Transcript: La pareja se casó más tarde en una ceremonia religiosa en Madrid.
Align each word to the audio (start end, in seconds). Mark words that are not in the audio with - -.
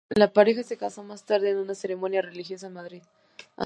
La 0.17 0.33
pareja 0.33 0.63
se 0.63 0.77
casó 0.77 1.03
más 1.03 1.25
tarde 1.27 1.51
en 1.51 1.57
una 1.57 1.75
ceremonia 1.75 2.23
religiosa 2.23 2.65
en 2.65 2.73
Madrid. 2.73 3.03